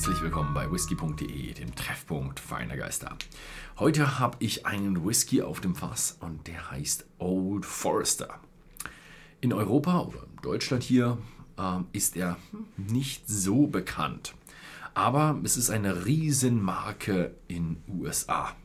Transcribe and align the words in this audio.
Herzlich 0.00 0.22
willkommen 0.22 0.54
bei 0.54 0.72
whisky.de, 0.72 1.52
dem 1.52 1.74
Treffpunkt 1.74 2.40
feiner 2.40 2.74
Geister. 2.78 3.18
Heute 3.78 4.18
habe 4.18 4.38
ich 4.40 4.64
einen 4.64 5.06
Whisky 5.06 5.42
auf 5.42 5.60
dem 5.60 5.74
Fass 5.74 6.16
und 6.20 6.46
der 6.46 6.70
heißt 6.70 7.04
Old 7.18 7.66
Forester. 7.66 8.40
In 9.42 9.52
Europa 9.52 10.00
oder 10.00 10.22
in 10.22 10.40
Deutschland 10.40 10.84
hier 10.84 11.18
äh, 11.58 11.80
ist 11.92 12.16
er 12.16 12.38
nicht 12.78 13.28
so 13.28 13.66
bekannt, 13.66 14.34
aber 14.94 15.38
es 15.44 15.58
ist 15.58 15.68
eine 15.68 16.06
Riesenmarke 16.06 17.34
in 17.46 17.76
USA. 17.86 18.56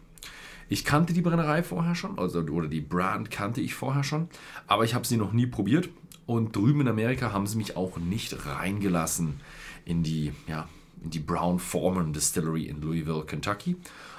Ich 0.69 0.85
kannte 0.85 1.11
die 1.11 1.21
Brennerei 1.21 1.63
vorher 1.63 1.95
schon, 1.95 2.17
also, 2.17 2.39
oder 2.43 2.69
die 2.69 2.79
Brand 2.79 3.29
kannte 3.29 3.59
ich 3.59 3.75
vorher 3.75 4.05
schon, 4.05 4.29
aber 4.67 4.85
ich 4.85 4.93
habe 4.93 5.05
sie 5.05 5.17
noch 5.17 5.33
nie 5.33 5.47
probiert. 5.47 5.89
Und 6.27 6.55
drüben 6.55 6.79
in 6.79 6.87
Amerika 6.87 7.33
haben 7.33 7.45
sie 7.45 7.57
mich 7.57 7.75
auch 7.75 7.97
nicht 7.97 8.47
reingelassen 8.47 9.41
in 9.83 10.01
die, 10.01 10.31
ja, 10.47 10.67
in 11.05 11.11
die 11.11 11.19
Brown 11.19 11.59
Foreman 11.59 12.13
Distillery 12.13 12.63
in 12.63 12.81
Louisville, 12.81 13.23
Kentucky. 13.25 13.77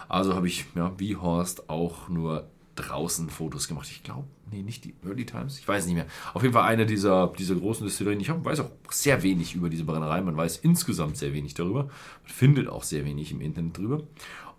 Also 0.08 0.34
habe 0.34 0.46
ich, 0.46 0.64
ja, 0.76 0.92
wie 0.98 1.16
Horst, 1.16 1.68
auch 1.68 2.08
nur 2.08 2.48
draußen 2.76 3.28
Fotos 3.28 3.66
gemacht. 3.66 3.88
Ich 3.90 4.04
glaube, 4.04 4.24
nee, 4.52 4.62
nicht 4.62 4.84
die 4.84 4.94
Early 5.04 5.26
Times, 5.26 5.58
ich 5.58 5.66
weiß 5.66 5.86
nicht 5.86 5.96
mehr. 5.96 6.06
Auf 6.32 6.42
jeden 6.42 6.54
Fall 6.54 6.64
eine 6.64 6.86
dieser, 6.86 7.32
dieser 7.36 7.56
großen 7.56 7.84
Distillerien. 7.84 8.20
Ich 8.20 8.30
weiß 8.30 8.60
auch 8.60 8.70
sehr 8.90 9.22
wenig 9.22 9.54
über 9.54 9.68
diese 9.68 9.84
Brennerei. 9.84 10.20
Man 10.20 10.36
weiß 10.36 10.58
insgesamt 10.58 11.16
sehr 11.16 11.32
wenig 11.32 11.54
darüber. 11.54 11.84
Man 11.84 11.92
findet 12.32 12.68
auch 12.68 12.84
sehr 12.84 13.04
wenig 13.04 13.32
im 13.32 13.40
Internet 13.40 13.78
drüber. 13.78 14.04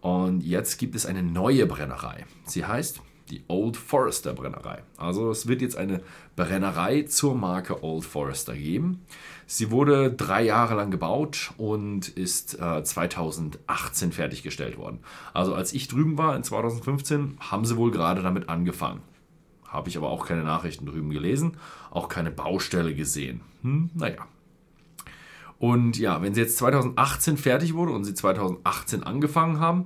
Und 0.01 0.41
jetzt 0.41 0.77
gibt 0.77 0.95
es 0.95 1.05
eine 1.05 1.23
neue 1.23 1.65
Brennerei. 1.65 2.25
Sie 2.43 2.65
heißt 2.65 3.01
die 3.29 3.43
Old 3.47 3.77
Forester 3.77 4.33
Brennerei. 4.33 4.83
Also 4.97 5.31
es 5.31 5.47
wird 5.47 5.61
jetzt 5.61 5.77
eine 5.77 6.01
Brennerei 6.35 7.03
zur 7.03 7.35
Marke 7.35 7.83
Old 7.83 8.05
Forester 8.05 8.55
geben. 8.55 9.05
Sie 9.45 9.71
wurde 9.71 10.11
drei 10.11 10.43
Jahre 10.43 10.75
lang 10.75 10.91
gebaut 10.91 11.51
und 11.57 12.09
ist 12.09 12.59
äh, 12.59 12.83
2018 12.83 14.11
fertiggestellt 14.11 14.77
worden. 14.77 14.99
Also 15.33 15.53
als 15.53 15.73
ich 15.73 15.87
drüben 15.87 16.17
war 16.17 16.35
in 16.35 16.43
2015, 16.43 17.37
haben 17.39 17.65
sie 17.65 17.77
wohl 17.77 17.91
gerade 17.91 18.21
damit 18.21 18.49
angefangen. 18.49 19.01
Habe 19.67 19.89
ich 19.89 19.97
aber 19.97 20.09
auch 20.09 20.25
keine 20.25 20.43
Nachrichten 20.43 20.85
drüben 20.85 21.09
gelesen, 21.09 21.57
auch 21.91 22.09
keine 22.09 22.31
Baustelle 22.31 22.95
gesehen. 22.95 23.41
Hm, 23.61 23.89
naja, 23.93 24.25
und 25.59 25.97
ja, 25.97 26.21
wenn 26.21 26.33
sie 26.33 26.41
jetzt 26.41 26.57
2018 26.57 27.37
fertig 27.37 27.73
wurde 27.73 27.91
und 27.91 28.03
sie 28.03 28.13
2018 28.13 29.03
angefangen 29.03 29.59
haben, 29.59 29.85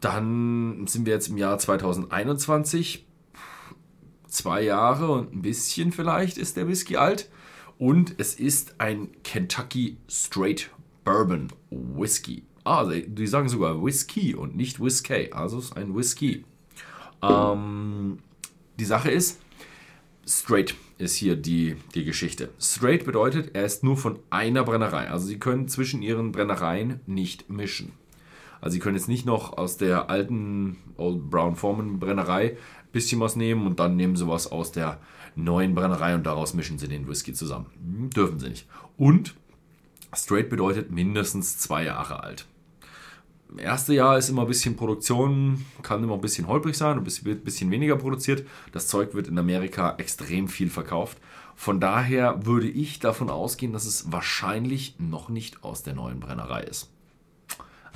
dann 0.00 0.86
sind 0.86 1.06
wir 1.06 1.12
jetzt 1.12 1.28
im 1.28 1.36
Jahr 1.36 1.58
2021. 1.58 3.06
Zwei 4.26 4.62
Jahre 4.62 5.10
und 5.10 5.34
ein 5.34 5.42
bisschen 5.42 5.92
vielleicht 5.92 6.38
ist 6.38 6.56
der 6.56 6.68
Whisky 6.68 6.96
alt. 6.96 7.30
Und 7.78 8.14
es 8.18 8.34
ist 8.34 8.74
ein 8.78 9.08
Kentucky 9.24 9.96
Straight 10.08 10.70
Bourbon 11.04 11.48
Whisky. 11.70 12.44
Ah, 12.64 12.84
die 12.84 13.26
sagen 13.26 13.48
sogar 13.48 13.82
Whisky 13.82 14.34
und 14.34 14.54
nicht 14.54 14.80
Whisky. 14.80 15.30
Also 15.32 15.58
es 15.58 15.66
ist 15.66 15.76
ein 15.76 15.96
Whisky. 15.96 16.44
Ähm, 17.22 18.18
die 18.78 18.84
Sache 18.84 19.10
ist, 19.10 19.40
Straight 20.26 20.74
ist 20.98 21.16
hier 21.16 21.36
die, 21.36 21.76
die 21.94 22.04
Geschichte. 22.04 22.50
Straight 22.60 23.04
bedeutet, 23.04 23.54
er 23.54 23.64
ist 23.64 23.82
nur 23.82 23.96
von 23.96 24.18
einer 24.28 24.64
Brennerei. 24.64 25.08
Also 25.08 25.26
Sie 25.26 25.38
können 25.38 25.68
zwischen 25.68 26.02
Ihren 26.02 26.32
Brennereien 26.32 27.00
nicht 27.06 27.50
mischen. 27.50 27.92
Also 28.60 28.74
Sie 28.74 28.78
können 28.78 28.96
jetzt 28.96 29.08
nicht 29.08 29.26
noch 29.26 29.56
aus 29.56 29.76
der 29.76 30.10
alten 30.10 30.76
Old 30.96 31.30
Brown 31.30 31.56
Foreman 31.56 31.98
Brennerei 31.98 32.50
ein 32.50 32.92
bisschen 32.92 33.20
was 33.20 33.36
nehmen 33.36 33.66
und 33.66 33.80
dann 33.80 33.96
nehmen 33.96 34.16
Sie 34.16 34.28
was 34.28 34.50
aus 34.50 34.72
der 34.72 34.98
neuen 35.36 35.74
Brennerei 35.74 36.14
und 36.14 36.24
daraus 36.24 36.54
mischen 36.54 36.78
Sie 36.78 36.88
den 36.88 37.08
Whisky 37.08 37.32
zusammen. 37.32 37.66
Hm, 37.82 38.10
dürfen 38.10 38.38
Sie 38.38 38.48
nicht. 38.48 38.68
Und 38.96 39.34
Straight 40.12 40.50
bedeutet 40.50 40.90
mindestens 40.90 41.58
zwei 41.58 41.84
Jahre 41.84 42.22
alt 42.22 42.46
erste 43.58 43.94
Jahr 43.94 44.18
ist 44.18 44.28
immer 44.28 44.42
ein 44.42 44.48
bisschen 44.48 44.76
Produktion, 44.76 45.64
kann 45.82 46.02
immer 46.02 46.14
ein 46.14 46.20
bisschen 46.20 46.46
holprig 46.46 46.76
sein, 46.76 46.98
ein 46.98 47.04
bisschen, 47.04 47.30
ein 47.30 47.40
bisschen 47.40 47.70
weniger 47.70 47.96
produziert. 47.96 48.46
Das 48.72 48.88
Zeug 48.88 49.14
wird 49.14 49.28
in 49.28 49.38
Amerika 49.38 49.94
extrem 49.98 50.48
viel 50.48 50.70
verkauft. 50.70 51.18
Von 51.56 51.80
daher 51.80 52.46
würde 52.46 52.68
ich 52.68 53.00
davon 53.00 53.28
ausgehen, 53.30 53.72
dass 53.72 53.84
es 53.84 54.12
wahrscheinlich 54.12 54.96
noch 54.98 55.28
nicht 55.28 55.64
aus 55.64 55.82
der 55.82 55.94
neuen 55.94 56.20
Brennerei 56.20 56.62
ist. 56.62 56.90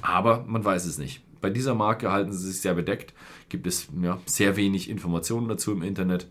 Aber 0.05 0.45
man 0.47 0.63
weiß 0.63 0.85
es 0.85 0.99
nicht. 0.99 1.23
Bei 1.41 1.49
dieser 1.49 1.75
Marke 1.75 2.13
halten 2.13 2.31
sie 2.31 2.51
sich 2.51 2.61
sehr 2.61 2.75
bedeckt, 2.75 3.15
gibt 3.49 3.67
es 3.67 3.89
ja, 4.03 4.19
sehr 4.27 4.55
wenig 4.57 4.91
Informationen 4.91 5.49
dazu 5.49 5.73
im 5.73 5.83
Internet. 5.83 6.29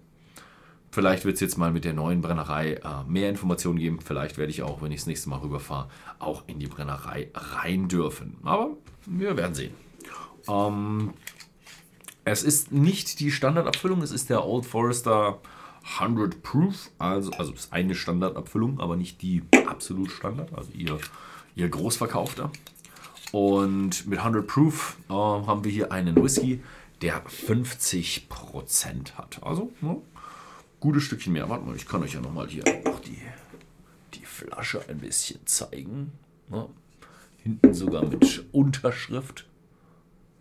Vielleicht 0.91 1.25
wird 1.25 1.35
es 1.35 1.41
jetzt 1.41 1.57
mal 1.57 1.71
mit 1.71 1.83
der 1.83 1.93
neuen 1.93 2.21
Brennerei 2.21 2.73
äh, 2.73 3.03
mehr 3.07 3.29
Informationen 3.29 3.79
geben. 3.79 3.99
Vielleicht 3.99 4.37
werde 4.37 4.51
ich 4.51 4.61
auch, 4.61 4.83
wenn 4.83 4.91
ich 4.91 4.99
das 4.99 5.07
nächste 5.07 5.29
Mal 5.29 5.39
rüberfahre, 5.39 5.89
auch 6.19 6.43
in 6.45 6.59
die 6.59 6.67
Brennerei 6.67 7.31
rein 7.33 7.87
dürfen. 7.87 8.37
Aber 8.43 8.77
wir 9.07 9.35
werden 9.37 9.55
sehen. 9.55 9.73
Ähm, 10.47 11.15
es 12.25 12.43
ist 12.43 12.71
nicht 12.71 13.19
die 13.19 13.31
Standardabfüllung, 13.31 14.03
es 14.03 14.11
ist 14.11 14.29
der 14.29 14.45
Old 14.45 14.67
Forester 14.67 15.39
100 15.99 16.43
Proof. 16.43 16.91
Also, 16.99 17.31
also 17.31 17.53
ist 17.53 17.73
eine 17.73 17.95
Standardabfüllung, 17.95 18.79
aber 18.79 18.97
nicht 18.97 19.23
die 19.23 19.41
absolut 19.67 20.11
Standard, 20.11 20.53
also 20.55 20.71
ihr, 20.73 20.99
ihr 21.55 21.69
Großverkaufter. 21.69 22.51
Und 23.33 24.05
mit 24.05 24.19
100 24.19 24.45
Proof 24.45 24.95
äh, 25.09 25.13
haben 25.13 25.63
wir 25.63 25.71
hier 25.71 25.91
einen 25.91 26.15
Whisky, 26.23 26.61
der 27.01 27.25
50% 27.25 29.15
hat. 29.15 29.41
Also, 29.41 29.71
ne, 29.81 29.97
gutes 30.79 31.01
Stückchen 31.01 31.33
mehr. 31.33 31.49
Warte 31.49 31.65
mal, 31.65 31.75
ich 31.75 31.87
kann 31.87 32.03
euch 32.03 32.13
ja 32.13 32.21
nochmal 32.21 32.47
hier 32.47 32.63
noch 32.85 32.99
die, 32.99 33.19
die 34.13 34.23
Flasche 34.23 34.87
ein 34.87 34.99
bisschen 34.99 35.39
zeigen. 35.47 36.11
Ja, 36.51 36.67
hinten 37.41 37.73
sogar 37.73 38.05
mit 38.05 38.45
Unterschrift. 38.51 39.47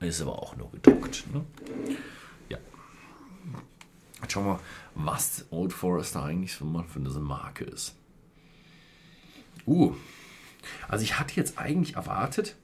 Ist 0.01 0.21
aber 0.21 0.43
auch 0.43 0.55
nur 0.57 0.71
gedruckt. 0.71 1.25
Ne? 1.33 1.47
Ja. 2.51 2.59
Jetzt 4.21 4.33
schauen 4.33 4.45
wir, 4.45 4.61
was 4.97 5.47
Old 5.51 5.73
Forester 5.73 6.25
eigentlich 6.25 6.57
für 6.57 6.67
eine 6.67 7.09
Marke 7.21 7.65
ist. 7.65 7.95
Uh, 9.67 9.95
also 10.89 11.05
ich 11.05 11.19
hatte 11.19 11.35
jetzt 11.37 11.57
eigentlich 11.57 11.97
erwartet, 11.97 12.57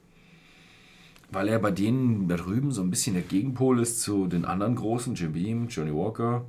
weil 1.31 1.47
er 1.47 1.59
bei 1.59 1.71
denen 1.71 2.27
da 2.27 2.35
drüben 2.35 2.71
so 2.71 2.81
ein 2.81 2.89
bisschen 2.89 3.13
der 3.13 3.23
Gegenpol 3.23 3.79
ist 3.79 4.01
zu 4.01 4.27
den 4.27 4.45
anderen 4.45 4.75
großen, 4.75 5.15
Jim 5.15 5.33
Beam, 5.33 5.67
Johnny 5.67 5.93
Walker, 5.93 6.45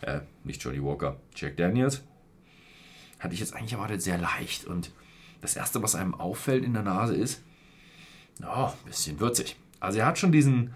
äh, 0.00 0.20
nicht 0.42 0.62
Johnny 0.62 0.82
Walker, 0.82 1.16
Jack 1.34 1.56
Daniels, 1.56 2.02
hatte 3.18 3.34
ich 3.34 3.40
jetzt 3.40 3.54
eigentlich 3.54 3.74
erwartet 3.74 4.02
sehr 4.02 4.18
leicht. 4.18 4.66
Und 4.66 4.90
das 5.40 5.56
Erste, 5.56 5.82
was 5.82 5.94
einem 5.94 6.14
auffällt 6.14 6.64
in 6.64 6.74
der 6.74 6.82
Nase 6.82 7.14
ist, 7.14 7.42
oh, 8.42 8.66
ein 8.66 8.72
bisschen 8.86 9.20
würzig. 9.20 9.56
Also 9.80 9.98
er 9.98 10.06
hat 10.06 10.18
schon 10.18 10.32
diesen, 10.32 10.74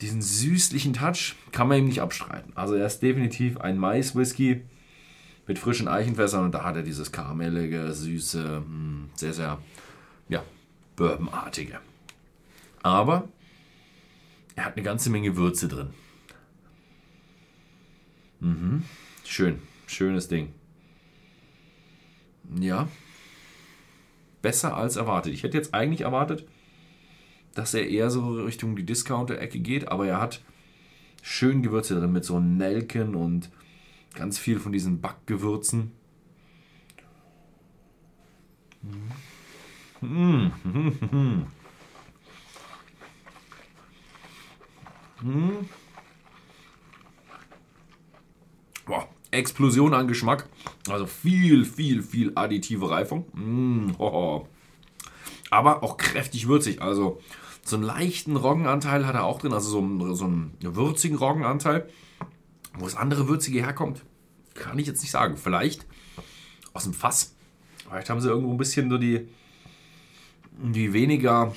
diesen 0.00 0.22
süßlichen 0.22 0.94
Touch, 0.94 1.36
kann 1.52 1.68
man 1.68 1.78
ihm 1.78 1.86
nicht 1.86 2.00
abstreiten. 2.00 2.52
Also 2.54 2.74
er 2.74 2.86
ist 2.86 3.00
definitiv 3.00 3.58
ein 3.58 3.76
Mais-Whisky 3.76 4.62
mit 5.46 5.58
frischen 5.58 5.88
Eichenfässern 5.88 6.44
und 6.44 6.54
da 6.54 6.64
hat 6.64 6.76
er 6.76 6.82
dieses 6.82 7.12
karamellige, 7.12 7.92
süße, 7.92 8.62
hm, 8.64 9.10
sehr, 9.14 9.32
sehr, 9.32 9.58
ja, 10.28 10.42
bourbonartige. 10.96 11.80
Aber 12.82 13.28
er 14.56 14.64
hat 14.64 14.76
eine 14.76 14.84
ganze 14.84 15.10
Menge 15.10 15.36
Würze 15.36 15.68
drin. 15.68 15.90
Mhm. 18.40 18.84
Schön. 19.24 19.60
Schönes 19.86 20.28
Ding. 20.28 20.52
Ja. 22.58 22.88
Besser 24.42 24.76
als 24.76 24.96
erwartet. 24.96 25.32
Ich 25.34 25.42
hätte 25.42 25.56
jetzt 25.56 25.74
eigentlich 25.74 26.02
erwartet, 26.02 26.46
dass 27.54 27.74
er 27.74 27.88
eher 27.88 28.10
so 28.10 28.34
Richtung 28.34 28.76
die 28.76 28.86
Discounter-Ecke 28.86 29.60
geht, 29.60 29.88
aber 29.88 30.06
er 30.06 30.20
hat 30.20 30.42
schön 31.22 31.62
Gewürze 31.62 31.98
drin 31.98 32.12
mit 32.12 32.24
so 32.24 32.40
Nelken 32.40 33.14
und 33.14 33.50
ganz 34.14 34.38
viel 34.38 34.58
von 34.58 34.72
diesen 34.72 35.00
Backgewürzen. 35.00 35.92
Mmh. 40.00 40.50
Mmh. 45.22 45.66
Boah, 48.86 49.08
Explosion 49.30 49.94
an 49.94 50.08
Geschmack. 50.08 50.48
Also 50.88 51.06
viel, 51.06 51.64
viel, 51.64 52.02
viel 52.02 52.32
additive 52.34 52.90
Reifung. 52.90 53.26
Mm, 53.32 53.94
oh. 53.98 54.46
Aber 55.50 55.82
auch 55.82 55.96
kräftig 55.96 56.48
würzig. 56.48 56.82
Also 56.82 57.20
so 57.62 57.76
einen 57.76 57.84
leichten 57.84 58.36
Roggenanteil 58.36 59.06
hat 59.06 59.14
er 59.14 59.24
auch 59.24 59.38
drin. 59.38 59.52
Also 59.52 59.70
so 59.70 59.78
einen, 59.78 60.14
so 60.14 60.24
einen 60.24 60.56
würzigen 60.60 61.16
Roggenanteil. 61.16 61.88
Wo 62.78 62.84
das 62.84 62.96
andere 62.96 63.28
Würzige 63.28 63.60
herkommt, 63.60 64.02
kann 64.54 64.78
ich 64.78 64.86
jetzt 64.86 65.02
nicht 65.02 65.10
sagen. 65.10 65.36
Vielleicht 65.36 65.86
aus 66.72 66.84
dem 66.84 66.94
Fass. 66.94 67.34
Vielleicht 67.88 68.10
haben 68.10 68.20
sie 68.20 68.28
irgendwo 68.28 68.52
ein 68.52 68.58
bisschen 68.58 68.90
so 68.90 68.98
die, 68.98 69.28
die 70.52 70.92
weniger 70.92 71.54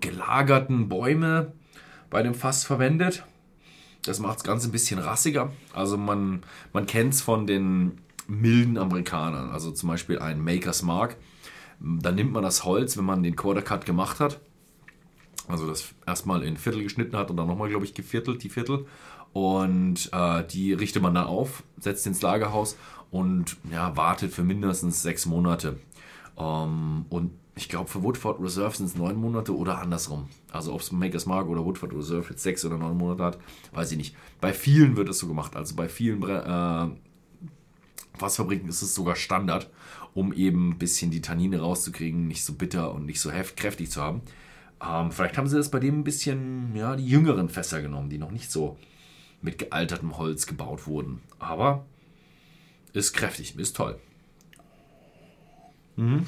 gelagerten 0.00 0.88
Bäume 0.88 1.52
bei 2.10 2.22
dem 2.22 2.34
Fass 2.34 2.64
verwendet. 2.64 3.24
Das 4.02 4.18
macht 4.18 4.36
das 4.36 4.44
Ganze 4.44 4.68
ein 4.68 4.72
bisschen 4.72 4.98
rassiger. 4.98 5.52
Also 5.72 5.96
man, 5.96 6.42
man 6.72 6.86
kennt 6.86 7.14
es 7.14 7.22
von 7.22 7.46
den 7.46 7.98
milden 8.26 8.78
Amerikanern. 8.78 9.50
Also 9.50 9.70
zum 9.70 9.88
Beispiel 9.88 10.18
ein 10.18 10.42
Maker's 10.42 10.82
Mark. 10.82 11.16
Dann 11.80 12.14
nimmt 12.14 12.32
man 12.32 12.42
das 12.42 12.64
Holz, 12.64 12.96
wenn 12.96 13.04
man 13.04 13.22
den 13.22 13.36
Quarter 13.36 13.62
Cut 13.62 13.86
gemacht 13.86 14.20
hat. 14.20 14.40
Also 15.48 15.66
das 15.66 15.94
erstmal 16.06 16.42
in 16.42 16.56
Viertel 16.56 16.82
geschnitten 16.82 17.16
hat 17.16 17.30
und 17.30 17.36
dann 17.36 17.46
nochmal, 17.46 17.68
glaube 17.68 17.84
ich, 17.84 17.94
geviertelt, 17.94 18.42
die 18.42 18.50
Viertel. 18.50 18.86
Und 19.32 20.10
äh, 20.12 20.44
die 20.44 20.72
richtet 20.72 21.02
man 21.02 21.14
dann 21.14 21.26
auf, 21.26 21.62
setzt 21.78 22.06
ins 22.06 22.22
Lagerhaus 22.22 22.76
und 23.10 23.56
ja, 23.70 23.96
wartet 23.96 24.32
für 24.32 24.42
mindestens 24.42 25.02
sechs 25.02 25.26
Monate. 25.26 25.78
Ähm, 26.36 27.06
und 27.08 27.32
ich 27.56 27.68
glaube, 27.68 27.90
für 27.90 28.02
Woodford 28.02 28.40
Reserve 28.40 28.76
sind 28.76 28.86
es 28.86 28.94
neun 28.94 29.16
Monate 29.16 29.56
oder 29.56 29.78
andersrum. 29.78 30.28
Also 30.52 30.72
ob 30.72 30.80
es 30.80 30.92
Makers 30.92 31.26
Mark 31.26 31.48
oder 31.48 31.64
Woodford 31.64 31.92
Reserve 31.92 32.30
jetzt 32.30 32.42
sechs 32.42 32.64
oder 32.64 32.78
neun 32.78 32.96
Monate 32.96 33.24
hat, 33.24 33.38
weiß 33.72 33.92
ich 33.92 33.98
nicht. 33.98 34.16
Bei 34.40 34.52
vielen 34.52 34.96
wird 34.96 35.08
es 35.08 35.18
so 35.18 35.26
gemacht. 35.26 35.56
Also 35.56 35.74
bei 35.74 35.88
vielen 35.88 36.22
äh, 36.22 36.88
Fassfabriken 38.18 38.68
ist 38.68 38.82
es 38.82 38.94
sogar 38.94 39.16
Standard, 39.16 39.70
um 40.14 40.32
eben 40.32 40.70
ein 40.70 40.78
bisschen 40.78 41.10
die 41.10 41.20
Tannine 41.20 41.60
rauszukriegen, 41.60 42.28
nicht 42.28 42.44
so 42.44 42.54
bitter 42.54 42.94
und 42.94 43.06
nicht 43.06 43.20
so 43.20 43.30
heft, 43.30 43.56
kräftig 43.56 43.90
zu 43.90 44.00
haben. 44.00 44.22
Ähm, 44.82 45.10
vielleicht 45.12 45.36
haben 45.36 45.48
sie 45.48 45.56
das 45.56 45.70
bei 45.70 45.80
dem 45.80 46.00
ein 46.00 46.04
bisschen, 46.04 46.74
ja, 46.74 46.96
die 46.96 47.06
jüngeren 47.06 47.48
Fässer 47.48 47.82
genommen, 47.82 48.10
die 48.10 48.18
noch 48.18 48.30
nicht 48.30 48.50
so 48.50 48.78
mit 49.42 49.58
gealtertem 49.58 50.16
Holz 50.16 50.46
gebaut 50.46 50.86
wurden. 50.86 51.20
Aber 51.38 51.84
ist 52.92 53.12
kräftig, 53.12 53.56
ist 53.58 53.76
toll. 53.76 53.98
Mhm. 55.96 56.26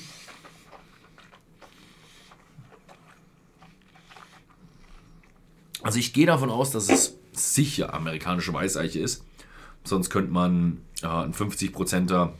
Also 5.82 5.98
ich 5.98 6.12
gehe 6.12 6.26
davon 6.26 6.50
aus, 6.50 6.70
dass 6.70 6.88
es 6.88 7.16
sicher 7.32 7.94
amerikanische 7.94 8.52
Weißeiche 8.52 9.00
ist. 9.00 9.24
Sonst 9.84 10.10
könnte 10.10 10.32
man 10.32 10.78
äh, 11.02 11.06
einen 11.06 11.34
50%er 11.34 12.32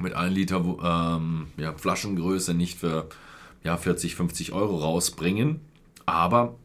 mit 0.00 0.14
1 0.14 0.34
Liter 0.34 0.64
ähm, 0.82 1.46
ja, 1.56 1.72
Flaschengröße 1.74 2.54
nicht 2.54 2.78
für 2.78 3.08
ja, 3.62 3.76
40, 3.76 4.16
50 4.16 4.52
Euro 4.52 4.78
rausbringen. 4.78 5.60
Aber 6.06 6.56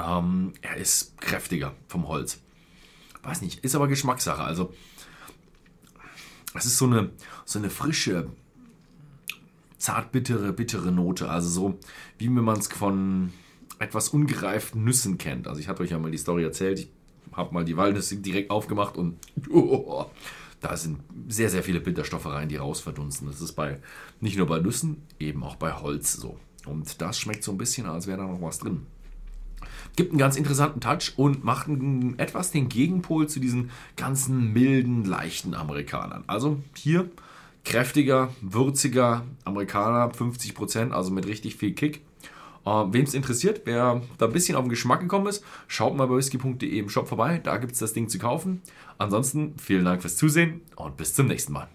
ähm, 0.00 0.52
er 0.62 0.76
ist 0.76 1.20
kräftiger 1.20 1.72
vom 1.88 2.08
Holz. 2.08 2.40
Weiß 3.22 3.42
nicht, 3.42 3.64
ist 3.64 3.74
aber 3.74 3.88
Geschmackssache. 3.88 4.42
Also 4.42 4.72
es 6.54 6.66
ist 6.66 6.78
so 6.78 6.86
eine, 6.86 7.10
so 7.44 7.58
eine 7.58 7.68
frische, 7.68 8.30
zartbittere, 9.78 10.52
bittere 10.52 10.92
Note. 10.92 11.28
Also 11.28 11.48
so, 11.48 11.78
wie 12.18 12.26
wenn 12.26 12.44
man 12.44 12.58
es 12.58 12.68
von 12.68 13.32
etwas 13.78 14.10
ungereiften 14.10 14.84
Nüssen 14.84 15.18
kennt. 15.18 15.48
Also 15.48 15.60
ich 15.60 15.68
hatte 15.68 15.82
euch 15.82 15.90
ja 15.90 15.98
mal 15.98 16.10
die 16.10 16.18
Story 16.18 16.44
erzählt, 16.44 16.78
ich 16.78 16.88
habe 17.32 17.52
mal 17.52 17.64
die 17.64 17.76
Walnüsse 17.76 18.16
direkt 18.16 18.50
aufgemacht 18.50 18.96
und 18.96 19.16
oh, 19.50 20.06
da 20.60 20.76
sind 20.76 21.00
sehr, 21.28 21.50
sehr 21.50 21.62
viele 21.62 21.80
Bitterstoffe 21.80 22.26
rein, 22.26 22.48
die 22.48 22.56
rausverdunsten. 22.56 23.28
Das 23.28 23.40
ist 23.40 23.52
bei 23.52 23.80
nicht 24.20 24.38
nur 24.38 24.46
bei 24.46 24.60
Nüssen, 24.60 25.02
eben 25.18 25.42
auch 25.42 25.56
bei 25.56 25.72
Holz 25.72 26.14
so. 26.14 26.38
Und 26.64 27.00
das 27.02 27.18
schmeckt 27.18 27.44
so 27.44 27.52
ein 27.52 27.58
bisschen, 27.58 27.86
als 27.86 28.06
wäre 28.06 28.18
da 28.18 28.26
noch 28.26 28.40
was 28.40 28.58
drin. 28.58 28.86
Gibt 29.96 30.10
einen 30.10 30.18
ganz 30.18 30.36
interessanten 30.36 30.80
Touch 30.80 31.12
und 31.16 31.44
macht 31.44 31.68
einen, 31.68 32.18
etwas 32.18 32.50
den 32.50 32.68
Gegenpol 32.68 33.28
zu 33.28 33.40
diesen 33.40 33.70
ganzen 33.96 34.52
milden, 34.52 35.04
leichten 35.04 35.54
Amerikanern. 35.54 36.24
Also 36.26 36.60
hier 36.74 37.10
kräftiger, 37.64 38.30
würziger 38.40 39.24
Amerikaner, 39.44 40.10
50%, 40.12 40.90
also 40.90 41.10
mit 41.10 41.26
richtig 41.26 41.56
viel 41.56 41.74
Kick. 41.74 42.02
Äh, 42.66 42.70
Wem 42.70 43.04
es 43.04 43.14
interessiert, 43.14 43.62
wer 43.64 44.02
da 44.18 44.26
ein 44.26 44.32
bisschen 44.32 44.56
auf 44.56 44.64
den 44.64 44.70
Geschmack 44.70 45.00
gekommen 45.00 45.26
ist, 45.26 45.44
schaut 45.66 45.96
mal 45.96 46.06
bei 46.06 46.16
whisky.de 46.16 46.78
im 46.78 46.88
Shop 46.88 47.08
vorbei. 47.08 47.40
Da 47.42 47.56
gibt 47.58 47.72
es 47.72 47.78
das 47.78 47.92
Ding 47.92 48.08
zu 48.08 48.18
kaufen. 48.18 48.62
Ansonsten 48.98 49.54
vielen 49.58 49.84
Dank 49.84 50.02
fürs 50.02 50.16
Zusehen 50.16 50.62
und 50.76 50.96
bis 50.96 51.14
zum 51.14 51.26
nächsten 51.26 51.52
Mal. 51.52 51.68